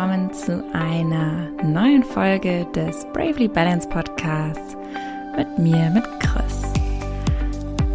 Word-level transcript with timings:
willkommen 0.00 0.32
zu 0.32 0.64
einer 0.72 1.50
neuen 1.62 2.02
Folge 2.02 2.66
des 2.74 3.04
Bravely 3.12 3.48
Balance 3.48 3.86
Podcasts 3.86 4.74
mit 5.36 5.58
mir, 5.58 5.90
mit 5.90 6.04
Chris. 6.20 6.62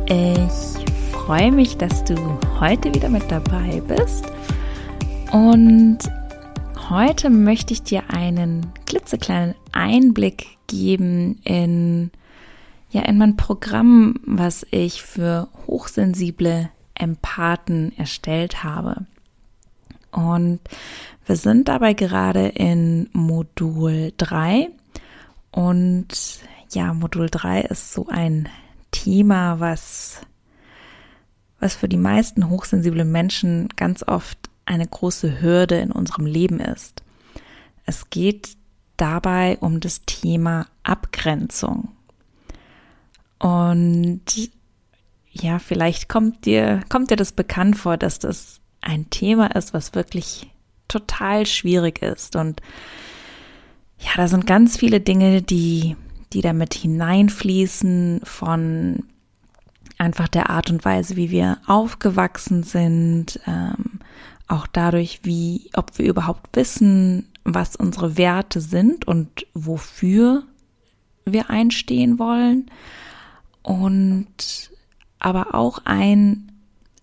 Ich 0.06 1.12
freue 1.12 1.52
mich, 1.52 1.78
dass 1.78 2.04
du 2.04 2.16
heute 2.60 2.94
wieder 2.94 3.10
mit 3.10 3.24
dabei 3.32 3.82
bist 3.88 4.32
und 5.32 5.98
heute 6.92 7.32
möchte 7.32 7.74
ich 7.74 7.82
dir 7.82 8.04
einen 8.12 8.72
klitzekleinen 8.86 9.56
Einblick 9.72 10.46
geben 10.68 11.40
in 11.44 12.12
ja 12.92 13.02
in 13.02 13.18
mein 13.18 13.36
Programm, 13.36 14.20
was 14.28 14.64
ich 14.70 15.02
für 15.02 15.48
hochsensible 15.66 16.70
Empathen 16.94 17.98
erstellt 17.98 18.64
habe. 18.64 19.08
Und 20.12 20.60
wir 21.26 21.36
sind 21.36 21.68
dabei 21.68 21.94
gerade 21.94 22.48
in 22.48 23.10
Modul 23.14 24.14
3 24.18 24.70
und 25.52 26.08
ja, 26.72 26.94
Modul 26.94 27.30
3 27.30 27.62
ist 27.62 27.94
so 27.94 28.08
ein 28.08 28.50
Thema, 28.92 29.60
was, 29.60 30.22
was 31.60 31.76
für 31.76 31.90
die 31.90 31.98
meisten 31.98 32.50
hochsensiblen 32.50 33.12
Menschen 33.12 33.70
ganz 33.76 34.04
oft 34.04 34.38
eine 34.66 34.88
große 34.88 35.42
Hürde 35.42 35.78
in 35.78 35.92
unserem 35.92 36.26
Leben 36.26 36.60
ist. 36.60 37.04
Es 37.86 38.10
geht 38.10 38.58
dabei 38.98 39.58
um 39.60 39.80
das 39.80 40.02
Thema 40.06 40.68
Abgrenzung. 40.84 41.90
Und 43.40 44.22
ja, 45.32 45.60
vielleicht 45.60 46.10
kommt 46.10 46.46
dir, 46.46 46.82
kommt 46.90 47.12
dir 47.12 47.18
das 47.18 47.32
bekannt 47.32 47.78
vor, 47.78 47.98
dass 47.98 48.20
das 48.20 48.60
ein 48.82 49.10
Thema 49.10 49.56
ist, 49.56 49.74
was 49.74 49.94
wirklich 49.94 50.50
total 50.96 51.46
schwierig 51.46 52.02
ist. 52.02 52.36
Und 52.36 52.62
ja, 54.00 54.12
da 54.16 54.28
sind 54.28 54.48
ganz 54.48 54.78
viele 54.78 55.02
Dinge, 55.02 55.42
die, 55.42 55.96
die 56.34 56.42
damit 56.42 56.74
hineinfließen 56.74 58.22
von 58.24 59.04
einfach 59.98 60.28
der 60.28 60.50
Art 60.50 60.70
und 60.70 60.86
Weise, 60.86 61.16
wie 61.16 61.32
wir 61.32 61.58
aufgewachsen 61.68 62.64
sind, 62.64 63.40
ähm, 63.46 64.00
auch 64.48 64.68
dadurch, 64.68 65.22
wie, 65.24 65.70
ob 65.74 65.98
wir 65.98 66.06
überhaupt 66.06 66.56
wissen, 66.56 67.28
was 67.44 67.76
unsere 67.76 68.18
Werte 68.18 68.62
sind 68.62 69.08
und 69.08 69.48
wofür 69.54 70.44
wir 71.26 71.50
einstehen 71.50 72.20
wollen. 72.20 72.70
Und 73.64 74.70
aber 75.20 75.56
auch 75.56 75.80
ein 75.86 76.52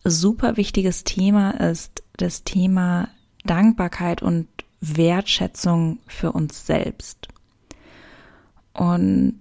super 0.04 0.56
wichtiges 0.56 1.04
Thema 1.04 1.50
ist 1.52 2.02
das 2.16 2.44
Thema 2.44 3.08
Dankbarkeit 3.44 4.22
und 4.22 4.48
Wertschätzung 4.80 5.98
für 6.06 6.32
uns 6.32 6.66
selbst. 6.66 7.28
Und 8.72 9.40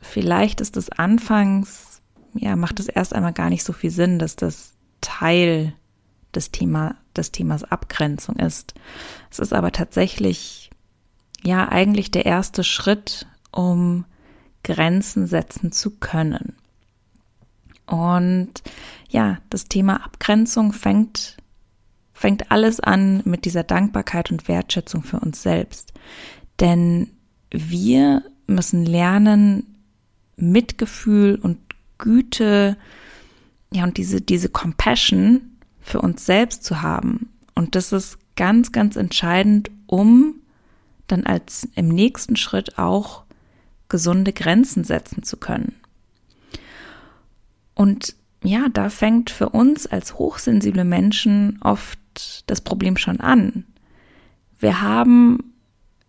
vielleicht 0.00 0.60
ist 0.60 0.76
es 0.76 0.90
anfangs, 0.90 2.00
ja, 2.34 2.56
macht 2.56 2.80
es 2.80 2.88
erst 2.88 3.14
einmal 3.14 3.32
gar 3.32 3.50
nicht 3.50 3.64
so 3.64 3.72
viel 3.72 3.90
Sinn, 3.90 4.18
dass 4.18 4.36
das 4.36 4.74
Teil 5.00 5.74
des 6.34 6.50
Thema, 6.50 6.96
des 7.16 7.32
Themas 7.32 7.64
Abgrenzung 7.64 8.36
ist. 8.36 8.74
Es 9.30 9.38
ist 9.38 9.52
aber 9.52 9.72
tatsächlich, 9.72 10.70
ja, 11.42 11.68
eigentlich 11.68 12.10
der 12.10 12.26
erste 12.26 12.62
Schritt, 12.64 13.26
um 13.50 14.04
Grenzen 14.62 15.26
setzen 15.26 15.72
zu 15.72 15.90
können. 15.90 16.54
Und 17.86 18.62
ja, 19.08 19.38
das 19.50 19.64
Thema 19.64 20.04
Abgrenzung 20.04 20.72
fängt, 20.72 21.36
fängt 22.20 22.50
alles 22.50 22.80
an 22.80 23.22
mit 23.24 23.46
dieser 23.46 23.62
Dankbarkeit 23.62 24.30
und 24.30 24.46
Wertschätzung 24.46 25.02
für 25.02 25.18
uns 25.20 25.42
selbst. 25.42 25.94
Denn 26.60 27.08
wir 27.50 28.22
müssen 28.46 28.84
lernen, 28.84 29.78
Mitgefühl 30.36 31.36
und 31.36 31.56
Güte, 31.96 32.76
ja, 33.72 33.84
und 33.84 33.96
diese, 33.96 34.20
diese 34.20 34.50
Compassion 34.50 35.56
für 35.80 36.02
uns 36.02 36.26
selbst 36.26 36.62
zu 36.62 36.82
haben. 36.82 37.30
Und 37.54 37.74
das 37.74 37.90
ist 37.90 38.18
ganz, 38.36 38.70
ganz 38.70 38.96
entscheidend, 38.96 39.70
um 39.86 40.34
dann 41.06 41.24
als 41.24 41.68
im 41.74 41.88
nächsten 41.88 42.36
Schritt 42.36 42.76
auch 42.76 43.22
gesunde 43.88 44.34
Grenzen 44.34 44.84
setzen 44.84 45.22
zu 45.22 45.38
können. 45.38 45.74
Und 47.74 48.14
ja, 48.44 48.66
da 48.70 48.90
fängt 48.90 49.30
für 49.30 49.48
uns 49.48 49.86
als 49.86 50.18
hochsensible 50.18 50.84
Menschen 50.84 51.58
oft 51.62 51.98
das 52.46 52.60
Problem 52.60 52.96
schon 52.96 53.20
an. 53.20 53.64
Wir 54.58 54.80
haben 54.80 55.54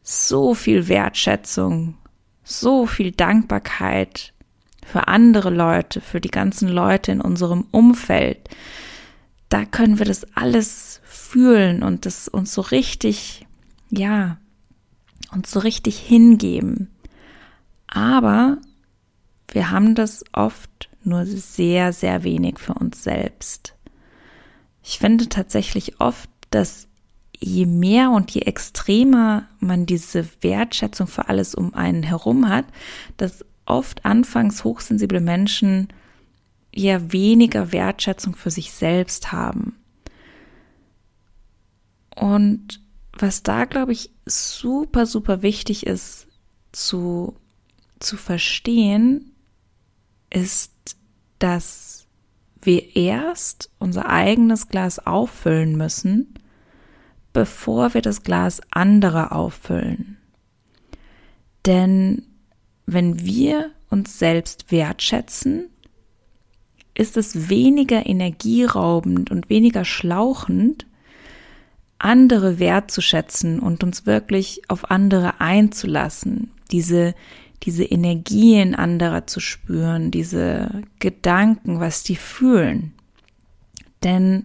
so 0.03 0.53
viel 0.53 0.87
Wertschätzung, 0.87 1.97
so 2.43 2.85
viel 2.85 3.11
Dankbarkeit 3.11 4.33
für 4.85 5.07
andere 5.07 5.49
Leute, 5.49 6.01
für 6.01 6.19
die 6.19 6.31
ganzen 6.31 6.67
Leute 6.67 7.11
in 7.11 7.21
unserem 7.21 7.65
Umfeld. 7.71 8.49
Da 9.49 9.65
können 9.65 9.99
wir 9.99 10.05
das 10.05 10.25
alles 10.35 11.01
fühlen 11.03 11.83
und 11.83 12.05
das 12.05 12.27
uns 12.27 12.53
so 12.53 12.61
richtig, 12.61 13.45
ja, 13.89 14.37
uns 15.31 15.51
so 15.51 15.59
richtig 15.59 15.97
hingeben. 15.99 16.89
Aber 17.87 18.57
wir 19.49 19.71
haben 19.71 19.95
das 19.95 20.23
oft 20.33 20.89
nur 21.03 21.25
sehr, 21.25 21.93
sehr 21.93 22.23
wenig 22.23 22.59
für 22.59 22.73
uns 22.73 23.03
selbst. 23.03 23.75
Ich 24.83 24.99
finde 24.99 25.29
tatsächlich 25.29 25.99
oft, 25.99 26.29
dass 26.49 26.87
je 27.39 27.65
mehr 27.65 28.11
und 28.11 28.31
je 28.31 28.41
extremer 28.41 29.47
man 29.59 29.85
diese 29.85 30.27
Wertschätzung 30.41 31.07
für 31.07 31.27
alles 31.27 31.55
um 31.55 31.73
einen 31.73 32.03
herum 32.03 32.47
hat, 32.49 32.65
dass 33.17 33.45
oft 33.65 34.05
anfangs 34.05 34.63
hochsensible 34.63 35.21
Menschen 35.21 35.87
eher 36.71 37.11
weniger 37.11 37.71
Wertschätzung 37.71 38.35
für 38.35 38.51
sich 38.51 38.71
selbst 38.71 39.31
haben. 39.31 39.75
Und 42.15 42.81
was 43.13 43.43
da, 43.43 43.65
glaube 43.65 43.91
ich, 43.91 44.11
super, 44.25 45.05
super 45.05 45.41
wichtig 45.41 45.85
ist 45.85 46.27
zu, 46.71 47.35
zu 47.99 48.17
verstehen, 48.17 49.31
ist, 50.29 50.97
dass 51.39 52.00
wir 52.61 52.95
erst 52.95 53.69
unser 53.79 54.09
eigenes 54.09 54.67
Glas 54.67 55.05
auffüllen 55.05 55.77
müssen, 55.77 56.33
bevor 57.33 57.93
wir 57.93 58.01
das 58.01 58.23
Glas 58.23 58.61
anderer 58.71 59.31
auffüllen. 59.31 60.17
Denn 61.65 62.23
wenn 62.85 63.23
wir 63.23 63.71
uns 63.89 64.19
selbst 64.19 64.71
wertschätzen, 64.71 65.69
ist 66.93 67.17
es 67.17 67.49
weniger 67.49 68.05
energieraubend 68.05 69.31
und 69.31 69.49
weniger 69.49 69.85
schlauchend, 69.85 70.85
andere 71.97 72.59
wertzuschätzen 72.59 73.59
und 73.59 73.83
uns 73.83 74.05
wirklich 74.05 74.63
auf 74.67 74.89
andere 74.91 75.39
einzulassen, 75.39 76.51
diese 76.71 77.13
diese 77.63 77.83
Energien 77.83 78.73
anderer 78.75 79.27
zu 79.27 79.39
spüren, 79.39 80.11
diese 80.11 80.81
Gedanken, 80.99 81.79
was 81.79 82.03
die 82.03 82.15
fühlen. 82.15 82.93
Denn 84.03 84.43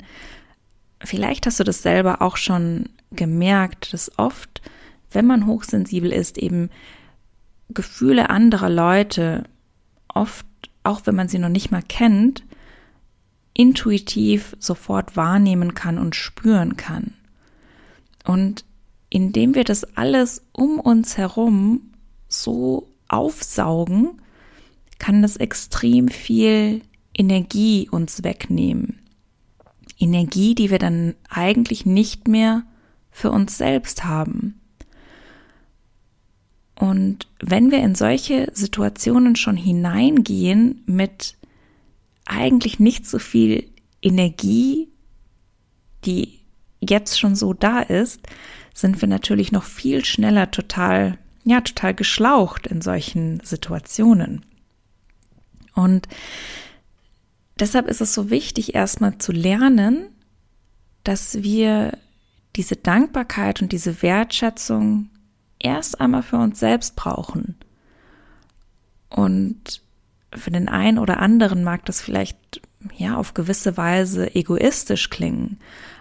vielleicht 1.02 1.46
hast 1.46 1.60
du 1.60 1.64
das 1.64 1.82
selber 1.82 2.20
auch 2.20 2.36
schon 2.36 2.90
gemerkt, 3.12 3.92
dass 3.92 4.18
oft, 4.18 4.60
wenn 5.10 5.26
man 5.26 5.46
hochsensibel 5.46 6.12
ist, 6.12 6.36
eben 6.36 6.68
Gefühle 7.70 8.30
anderer 8.30 8.68
Leute 8.68 9.44
oft, 10.08 10.46
auch 10.84 11.02
wenn 11.04 11.14
man 11.14 11.28
sie 11.28 11.38
noch 11.38 11.48
nicht 11.48 11.70
mal 11.70 11.82
kennt, 11.82 12.44
intuitiv 13.54 14.54
sofort 14.60 15.16
wahrnehmen 15.16 15.74
kann 15.74 15.96
und 15.98 16.14
spüren 16.14 16.76
kann. 16.76 17.14
Und 18.24 18.64
indem 19.08 19.54
wir 19.54 19.64
das 19.64 19.96
alles 19.96 20.42
um 20.52 20.78
uns 20.78 21.16
herum 21.16 21.92
so 22.28 22.88
aufsaugen, 23.08 24.20
kann 24.98 25.22
das 25.22 25.36
extrem 25.36 26.08
viel 26.08 26.82
Energie 27.14 27.88
uns 27.90 28.22
wegnehmen. 28.24 29.00
Energie, 29.98 30.54
die 30.54 30.70
wir 30.70 30.78
dann 30.78 31.14
eigentlich 31.28 31.86
nicht 31.86 32.28
mehr 32.28 32.64
für 33.10 33.30
uns 33.30 33.56
selbst 33.56 34.04
haben. 34.04 34.60
Und 36.78 37.26
wenn 37.40 37.70
wir 37.70 37.78
in 37.78 37.94
solche 37.94 38.50
Situationen 38.52 39.34
schon 39.36 39.56
hineingehen 39.56 40.82
mit 40.86 41.36
eigentlich 42.26 42.78
nicht 42.78 43.06
so 43.06 43.18
viel 43.18 43.70
Energie, 44.02 44.88
die 46.04 46.40
jetzt 46.80 47.18
schon 47.18 47.34
so 47.34 47.54
da 47.54 47.80
ist, 47.80 48.20
sind 48.74 49.00
wir 49.00 49.08
natürlich 49.08 49.52
noch 49.52 49.64
viel 49.64 50.04
schneller 50.04 50.50
total 50.50 51.18
ja 51.46 51.60
total 51.60 51.94
geschlaucht 51.94 52.66
in 52.66 52.82
solchen 52.82 53.40
Situationen. 53.40 54.44
Und 55.74 56.08
deshalb 57.58 57.86
ist 57.86 58.00
es 58.00 58.12
so 58.12 58.30
wichtig, 58.30 58.74
erstmal 58.74 59.18
zu 59.18 59.32
lernen, 59.32 60.08
dass 61.04 61.42
wir 61.42 61.96
diese 62.56 62.74
Dankbarkeit 62.74 63.62
und 63.62 63.70
diese 63.70 64.02
Wertschätzung 64.02 65.08
erst 65.60 66.00
einmal 66.00 66.24
für 66.24 66.38
uns 66.38 66.58
selbst 66.58 66.96
brauchen. 66.96 67.54
Und 69.08 69.82
für 70.34 70.50
den 70.50 70.68
einen 70.68 70.98
oder 70.98 71.20
anderen 71.20 71.62
mag 71.62 71.84
das 71.84 72.00
vielleicht 72.00 72.60
ja 72.96 73.16
auf 73.16 73.34
gewisse 73.34 73.76
Weise 73.76 74.34
egoistisch 74.34 75.10
klingen, 75.10 75.60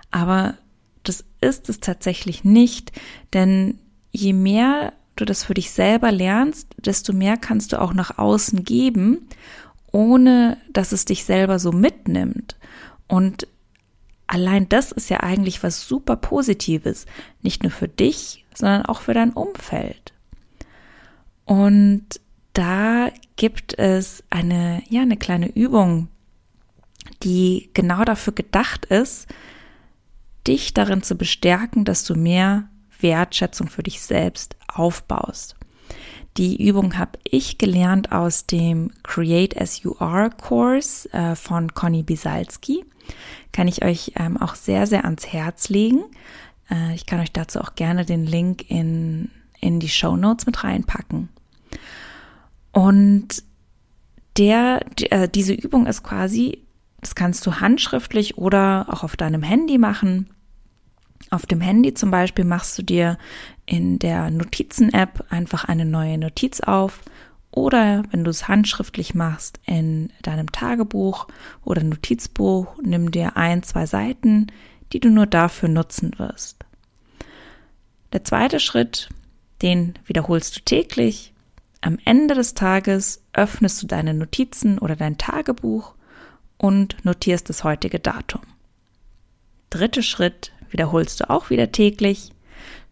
aber 0.10 0.56
das 1.04 1.24
ist 1.40 1.70
es 1.70 1.80
tatsächlich 1.80 2.44
nicht, 2.44 2.92
denn 3.34 3.80
je 4.12 4.34
mehr 4.34 4.94
du 5.16 5.26
das 5.26 5.44
für 5.44 5.54
dich 5.54 5.72
selber 5.72 6.12
lernst, 6.12 6.68
desto 6.78 7.14
mehr 7.14 7.38
kannst 7.38 7.74
du 7.74 7.82
auch 7.82 7.94
nach 7.94 8.18
außen 8.18 8.64
geben, 8.64 9.28
ohne 9.92 10.58
dass 10.72 10.92
es 10.92 11.06
dich 11.06 11.24
selber 11.24 11.60
so 11.60 11.72
mitnimmt. 11.72 12.58
Und 13.08 13.48
allein 14.28 14.68
das 14.70 14.92
ist 14.92 15.10
ja 15.10 15.22
eigentlich 15.22 15.64
was 15.64 15.88
super 15.88 16.16
Positives, 16.16 17.06
nicht 17.42 17.64
nur 17.64 17.72
für 17.72 17.88
dich, 17.88 18.46
sondern 18.54 18.86
auch 18.86 19.02
für 19.02 19.14
dein 19.14 19.32
Umfeld. 19.32 20.14
Und 21.46 22.20
da 22.54 23.12
gibt 23.36 23.78
es 23.78 24.24
eine, 24.30 24.82
ja, 24.90 25.02
eine 25.02 25.18
kleine 25.18 25.52
Übung, 25.52 26.08
die 27.24 27.70
genau 27.74 28.04
dafür 28.04 28.34
gedacht 28.34 28.86
ist, 28.86 29.28
dich 30.48 30.74
darin 30.74 31.04
zu 31.04 31.16
bestärken, 31.16 31.86
dass 31.86 32.04
du 32.04 32.16
mehr 32.16 32.70
Wertschätzung 33.02 33.68
für 33.68 33.84
dich 33.84 34.02
selbst 34.02 34.56
aufbaust. 34.68 35.56
Die 36.38 36.68
Übung 36.68 36.98
habe 36.98 37.18
ich 37.24 37.58
gelernt 37.58 38.12
aus 38.12 38.46
dem 38.46 38.92
Create 39.04 39.60
as 39.60 39.84
You 39.84 39.96
Are 40.00 40.30
Kurs 40.30 41.06
äh, 41.14 41.36
von 41.36 41.74
Conny 41.74 42.04
Bisalski. 42.04 42.84
Kann 43.54 43.70
ich 43.70 43.86
euch 43.86 44.12
ähm, 44.18 44.36
auch 44.36 44.56
sehr, 44.56 44.86
sehr 44.86 45.06
ans 45.06 45.28
Herz 45.28 45.70
legen. 45.70 46.04
Äh, 46.70 46.94
ich 46.96 47.06
kann 47.06 47.22
euch 47.22 47.32
dazu 47.32 47.62
auch 47.62 47.76
gerne 47.76 48.06
den 48.06 48.26
Link 48.26 48.70
in, 48.70 49.32
in 49.62 49.80
die 49.80 49.88
Show 49.88 50.18
Notes 50.18 50.46
mit 50.46 50.64
reinpacken. 50.64 51.30
Und 52.74 53.44
der, 54.38 54.86
äh, 55.12 55.30
diese 55.30 55.54
Übung 55.54 55.86
ist 55.86 56.04
quasi, 56.04 56.66
das 57.00 57.16
kannst 57.16 57.46
du 57.46 57.62
handschriftlich 57.62 58.38
oder 58.38 58.88
auch 58.90 59.04
auf 59.04 59.16
deinem 59.16 59.44
Handy 59.44 59.78
machen. 59.78 60.30
Auf 61.32 61.46
dem 61.46 61.62
Handy 61.62 61.94
zum 61.94 62.12
Beispiel 62.12 62.46
machst 62.46 62.78
du 62.78 62.84
dir 62.84 63.18
in 63.66 64.00
der 64.00 64.30
Notizen-App 64.30 65.26
einfach 65.30 65.66
eine 65.66 65.86
neue 65.86 66.18
Notiz 66.18 66.60
auf 66.60 67.02
oder 67.56 68.04
wenn 68.12 68.24
du 68.24 68.30
es 68.30 68.48
handschriftlich 68.48 69.16
machst 69.16 69.60
in 69.66 70.12
deinem 70.22 70.52
Tagebuch 70.52 71.28
oder 71.64 71.84
Notizbuch, 71.84 72.76
nimm 72.84 73.12
dir 73.12 73.38
ein, 73.38 73.64
zwei 73.64 73.86
Seiten, 73.86 74.48
die 74.92 75.00
du 75.00 75.10
nur 75.10 75.26
dafür 75.26 75.70
nutzen 75.70 76.12
wirst. 76.18 76.66
Der 78.12 78.24
zweite 78.24 78.60
Schritt, 78.60 79.10
den 79.62 79.94
wiederholst 80.06 80.56
du 80.58 80.62
täglich. 80.62 81.34
Am 81.82 81.98
Ende 82.04 82.36
des 82.36 82.56
Tages 82.56 83.24
öffnest 83.34 83.82
du 83.82 83.88
deine 83.88 84.14
Notizen 84.14 84.78
oder 84.78 84.96
dein 84.96 85.18
Tagebuch 85.18 85.96
und 86.58 87.04
notierst 87.06 87.50
das 87.50 87.64
heutige 87.64 88.00
Datum. 88.00 88.42
Dritter 89.70 90.02
Schritt, 90.02 90.52
wiederholst 90.76 91.22
du 91.22 91.30
auch 91.30 91.50
wieder 91.50 91.72
täglich. 91.72 92.32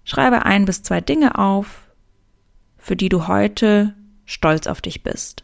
Schreibe 0.06 0.46
ein 0.46 0.64
bis 0.64 0.84
zwei 0.84 1.02
Dinge 1.02 1.38
auf, 1.38 1.82
für 2.78 2.96
die 2.96 3.10
du 3.10 3.28
heute 3.28 3.94
stolz 4.24 4.68
auf 4.68 4.80
dich 4.80 5.04
bist. 5.04 5.44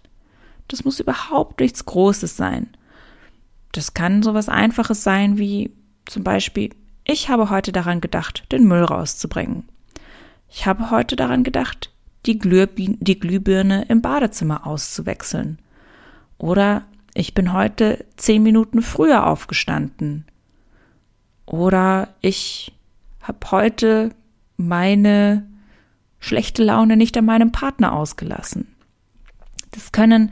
Das 0.69 0.86
muss 0.86 1.01
überhaupt 1.01 1.59
nichts 1.59 1.83
Großes 1.83 2.38
sein. 2.38 2.68
Das 3.74 3.94
kann 3.94 4.24
sowas 4.24 4.47
Einfaches 4.47 5.03
sein 5.03 5.38
wie 5.38 5.71
zum 6.06 6.24
Beispiel, 6.24 6.69
ich 7.03 7.27
habe 7.27 7.50
heute 7.50 7.74
daran 7.74 8.00
gedacht, 8.00 8.50
den 8.53 8.65
Müll 8.65 8.85
rauszubringen. 8.85 9.68
Ich 10.50 10.65
habe 10.65 10.92
heute 10.92 11.18
daran 11.18 11.44
gedacht, 11.44 11.92
die, 12.25 12.39
Glühbirne, 12.39 12.97
die 13.01 13.19
Glühbirne 13.19 13.83
im 13.89 14.01
Badezimmer 14.01 14.65
auszuwechseln. 14.65 15.59
Oder 16.38 16.85
ich 17.13 17.33
bin 17.33 17.51
heute 17.51 18.06
zehn 18.15 18.44
Minuten 18.44 18.81
früher 18.81 19.27
aufgestanden. 19.27 20.25
Oder 21.50 22.10
ich 22.22 22.72
habe 23.24 23.40
heute 23.50 24.12
meine 24.57 25.50
schlechte 26.19 26.63
Laune 26.63 26.96
nicht 26.96 27.18
an 27.18 27.25
meinem 27.25 27.51
Partner 27.51 27.94
ausgelassen. 27.94 28.68
Das 29.72 29.92
können 29.92 30.31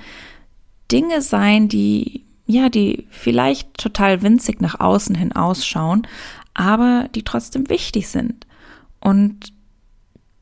Dinge 0.92 1.24
sein, 1.24 1.70
die 1.70 2.24
ja, 2.46 2.70
die 2.70 3.08
vielleicht 3.10 3.74
total 3.80 4.22
winzig 4.22 4.62
nach 4.62 4.80
außen 4.80 5.16
hin 5.16 5.34
ausschauen, 5.34 6.06
aber 6.54 7.10
die 7.16 7.24
trotzdem 7.24 7.68
wichtig 7.68 8.10
sind. 8.10 8.46
Und 9.00 9.52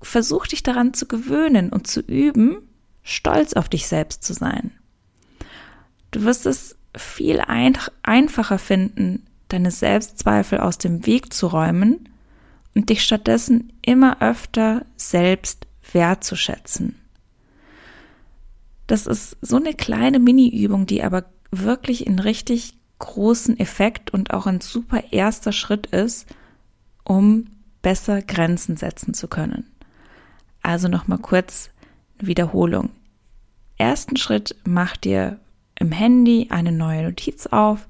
versuch 0.01 0.45
dich 0.45 0.61
daran 0.61 0.93
zu 0.93 1.07
gewöhnen 1.07 1.69
und 1.69 1.87
zu 1.87 2.01
üben, 2.01 2.57
stolz 3.01 3.53
auf 3.53 3.69
dich 3.69 3.87
selbst 3.87 4.25
zu 4.25 4.33
sein. 4.33 4.71
Du 6.11 6.23
wirst 6.23 6.45
es 6.45 6.75
viel 6.97 7.39
ein 7.39 7.77
einfacher 8.03 8.59
finden, 8.59 9.25
deine 9.49 9.71
Selbstzweifel 9.71 10.59
aus 10.59 10.77
dem 10.77 11.05
Weg 11.05 11.33
zu 11.33 11.47
räumen 11.47 12.09
und 12.73 12.89
dich 12.89 13.03
stattdessen 13.03 13.73
immer 13.81 14.21
öfter 14.21 14.85
selbst 14.95 15.67
wertzuschätzen. 15.91 16.95
Das 18.87 19.07
ist 19.07 19.37
so 19.41 19.55
eine 19.57 19.73
kleine 19.73 20.19
Mini-Übung, 20.19 20.85
die 20.85 21.03
aber 21.03 21.25
wirklich 21.51 22.07
einen 22.07 22.19
richtig 22.19 22.75
großen 22.99 23.59
Effekt 23.59 24.11
und 24.11 24.33
auch 24.33 24.45
ein 24.45 24.61
super 24.61 25.03
erster 25.11 25.51
Schritt 25.51 25.87
ist, 25.87 26.27
um 27.03 27.45
besser 27.81 28.21
Grenzen 28.21 28.77
setzen 28.77 29.13
zu 29.13 29.27
können. 29.27 29.69
Also 30.61 30.87
nochmal 30.87 31.19
kurz 31.19 31.69
Wiederholung. 32.17 32.89
Ersten 33.77 34.17
Schritt 34.17 34.55
mach 34.65 34.97
dir 34.97 35.39
im 35.79 35.91
Handy 35.91 36.47
eine 36.49 36.71
neue 36.71 37.03
Notiz 37.03 37.47
auf. 37.47 37.87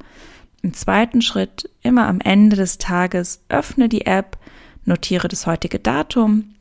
Im 0.66 0.74
zweiten 0.74 1.22
Schritt, 1.22 1.70
immer 1.84 2.08
am 2.08 2.20
Ende 2.20 2.56
des 2.56 2.80
Tages, 2.80 3.40
öffne 3.50 3.88
die 3.88 4.08
App, 4.08 4.40
notiere 4.84 5.28
das 5.28 5.46
heutige 5.46 5.78
Datum. 5.78 6.56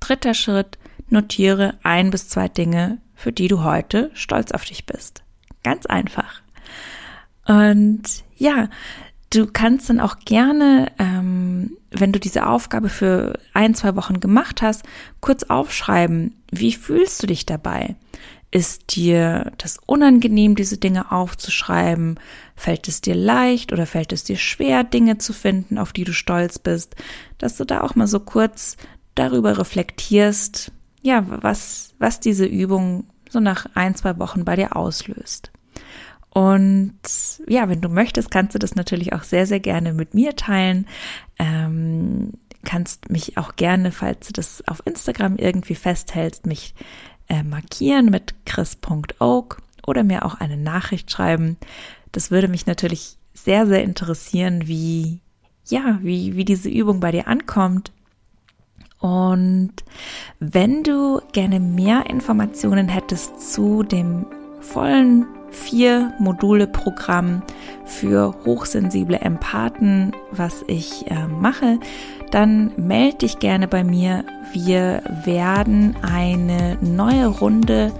Dritter 0.00 0.34
Schritt, 0.34 0.78
notiere 1.10 1.78
ein 1.84 2.10
bis 2.10 2.28
zwei 2.28 2.48
Dinge, 2.48 2.98
für 3.14 3.30
die 3.30 3.46
du 3.46 3.62
heute 3.62 4.10
stolz 4.14 4.50
auf 4.50 4.64
dich 4.64 4.84
bist. 4.84 5.22
Ganz 5.62 5.86
einfach. 5.86 6.42
Und 7.46 8.02
ja, 8.36 8.68
du 9.32 9.46
kannst 9.46 9.88
dann 9.90 10.00
auch 10.00 10.18
gerne, 10.24 10.90
ähm, 10.98 11.76
wenn 11.92 12.10
du 12.10 12.18
diese 12.18 12.48
Aufgabe 12.48 12.88
für 12.88 13.38
ein, 13.54 13.76
zwei 13.76 13.94
Wochen 13.94 14.18
gemacht 14.18 14.60
hast, 14.60 14.84
kurz 15.20 15.44
aufschreiben, 15.44 16.34
wie 16.50 16.72
fühlst 16.72 17.22
du 17.22 17.28
dich 17.28 17.46
dabei? 17.46 17.94
Ist 18.50 18.96
dir 18.96 19.52
das 19.58 19.78
unangenehm, 19.86 20.56
diese 20.56 20.78
Dinge 20.78 21.12
aufzuschreiben? 21.12 22.18
Fällt 22.60 22.88
es 22.88 23.00
dir 23.00 23.14
leicht 23.14 23.72
oder 23.72 23.86
fällt 23.86 24.12
es 24.12 24.22
dir 24.22 24.36
schwer, 24.36 24.84
Dinge 24.84 25.16
zu 25.16 25.32
finden, 25.32 25.78
auf 25.78 25.94
die 25.94 26.04
du 26.04 26.12
stolz 26.12 26.58
bist? 26.58 26.94
Dass 27.38 27.56
du 27.56 27.64
da 27.64 27.80
auch 27.80 27.94
mal 27.94 28.06
so 28.06 28.20
kurz 28.20 28.76
darüber 29.14 29.56
reflektierst, 29.56 30.70
ja, 31.00 31.24
was, 31.26 31.94
was 31.98 32.20
diese 32.20 32.44
Übung 32.44 33.04
so 33.30 33.40
nach 33.40 33.64
ein, 33.72 33.94
zwei 33.94 34.18
Wochen 34.18 34.44
bei 34.44 34.56
dir 34.56 34.76
auslöst. 34.76 35.50
Und 36.28 37.00
ja, 37.48 37.70
wenn 37.70 37.80
du 37.80 37.88
möchtest, 37.88 38.30
kannst 38.30 38.54
du 38.54 38.58
das 38.58 38.74
natürlich 38.74 39.14
auch 39.14 39.22
sehr, 39.22 39.46
sehr 39.46 39.60
gerne 39.60 39.94
mit 39.94 40.12
mir 40.12 40.36
teilen. 40.36 40.86
Ähm, 41.38 42.34
kannst 42.62 43.08
mich 43.08 43.38
auch 43.38 43.56
gerne, 43.56 43.90
falls 43.90 44.26
du 44.26 44.34
das 44.34 44.62
auf 44.68 44.82
Instagram 44.84 45.36
irgendwie 45.36 45.76
festhältst, 45.76 46.44
mich 46.44 46.74
äh, 47.30 47.42
markieren 47.42 48.10
mit 48.10 48.34
chris.oak 48.44 49.62
oder 49.86 50.04
mir 50.04 50.26
auch 50.26 50.34
eine 50.34 50.58
Nachricht 50.58 51.10
schreiben. 51.10 51.56
Das 52.12 52.30
würde 52.30 52.48
mich 52.48 52.66
natürlich 52.66 53.16
sehr, 53.34 53.66
sehr 53.66 53.82
interessieren, 53.82 54.66
wie, 54.66 55.20
ja, 55.66 55.98
wie, 56.02 56.36
wie 56.36 56.44
diese 56.44 56.68
Übung 56.68 57.00
bei 57.00 57.12
dir 57.12 57.28
ankommt. 57.28 57.92
Und 58.98 59.72
wenn 60.38 60.82
du 60.82 61.20
gerne 61.32 61.58
mehr 61.58 62.04
Informationen 62.08 62.88
hättest 62.88 63.52
zu 63.52 63.82
dem 63.82 64.26
vollen 64.60 65.26
vier 65.50 66.12
Module 66.18 66.66
Programm 66.66 67.42
für 67.84 68.34
hochsensible 68.44 69.18
Empathen, 69.18 70.12
was 70.30 70.64
ich 70.68 71.10
äh, 71.10 71.26
mache, 71.26 71.80
dann 72.30 72.72
melde 72.76 73.18
dich 73.18 73.38
gerne 73.38 73.66
bei 73.66 73.82
mir. 73.82 74.24
Wir 74.52 75.02
werden 75.24 75.96
eine 76.02 76.78
neue 76.80 77.26
Runde 77.26 77.92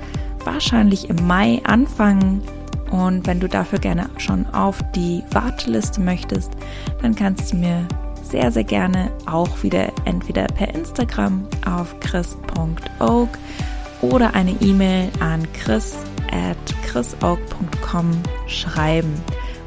wahrscheinlich 0.44 1.08
im 1.10 1.26
Mai 1.26 1.60
anfangen. 1.64 2.42
Und 2.90 3.26
wenn 3.26 3.40
du 3.40 3.48
dafür 3.48 3.78
gerne 3.78 4.10
schon 4.18 4.46
auf 4.52 4.82
die 4.94 5.22
Warteliste 5.30 6.00
möchtest, 6.00 6.52
dann 7.00 7.14
kannst 7.14 7.52
du 7.52 7.56
mir 7.56 7.86
sehr, 8.22 8.50
sehr 8.50 8.64
gerne 8.64 9.10
auch 9.26 9.62
wieder 9.62 9.92
entweder 10.04 10.46
per 10.46 10.74
Instagram 10.74 11.46
auf 11.66 11.98
chris.oak 12.00 13.28
oder 14.02 14.34
eine 14.34 14.52
E-Mail 14.60 15.10
an 15.20 15.46
chris 15.52 15.96
at 16.32 16.56
chrisaug.com 16.86 18.10
schreiben. 18.46 19.14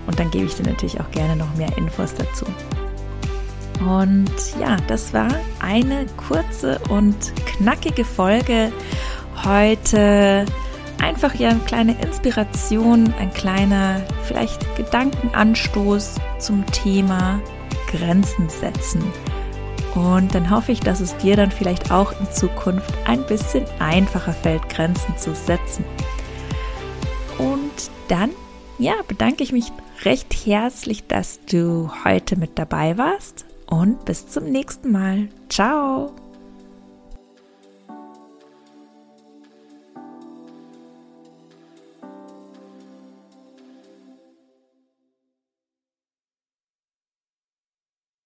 Und 0.08 0.20
dann 0.20 0.32
gebe 0.32 0.46
ich 0.46 0.56
dir 0.56 0.64
natürlich 0.64 1.00
auch 1.00 1.12
gerne 1.12 1.36
noch 1.36 1.54
mehr 1.56 1.78
Infos 1.78 2.14
dazu. 2.16 2.46
Und 3.80 4.32
ja, 4.60 4.78
das 4.88 5.14
war 5.14 5.30
eine 5.60 6.06
kurze 6.18 6.80
und 6.90 7.16
knackige 7.46 8.06
Folge 8.06 8.72
heute. 9.44 10.46
Einfach 11.04 11.36
ja 11.36 11.50
eine 11.50 11.60
kleine 11.60 12.02
Inspiration, 12.02 13.14
ein 13.20 13.34
kleiner 13.34 14.02
vielleicht 14.24 14.78
Gedankenanstoß 14.78 16.16
zum 16.40 16.66
Thema 16.68 17.42
Grenzen 17.92 18.48
setzen. 18.48 19.04
Und 19.96 20.34
dann 20.34 20.50
hoffe 20.50 20.72
ich, 20.72 20.80
dass 20.80 21.02
es 21.02 21.18
dir 21.18 21.36
dann 21.36 21.52
vielleicht 21.52 21.92
auch 21.92 22.18
in 22.18 22.32
Zukunft 22.32 22.94
ein 23.06 23.26
bisschen 23.26 23.66
einfacher 23.80 24.32
fällt, 24.32 24.70
Grenzen 24.70 25.18
zu 25.18 25.36
setzen. 25.36 25.84
Und 27.38 27.92
dann, 28.08 28.30
ja, 28.80 28.94
bedanke 29.06 29.44
ich 29.44 29.52
mich 29.52 29.74
recht 30.06 30.34
herzlich, 30.46 31.06
dass 31.06 31.42
du 31.44 31.92
heute 32.06 32.38
mit 32.38 32.58
dabei 32.58 32.98
warst 32.98 33.44
und 33.68 34.06
bis 34.06 34.30
zum 34.30 34.46
nächsten 34.46 34.94
Mal. 34.94 35.28
Ciao! 35.50 36.14